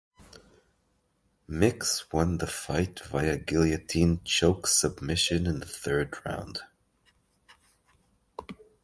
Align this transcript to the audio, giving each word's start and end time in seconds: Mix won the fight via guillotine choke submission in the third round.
Mix 1.47 2.11
won 2.11 2.39
the 2.39 2.47
fight 2.47 3.01
via 3.01 3.37
guillotine 3.37 4.19
choke 4.23 4.65
submission 4.65 5.45
in 5.45 5.59
the 5.59 5.67
third 5.67 6.15
round. 6.25 6.57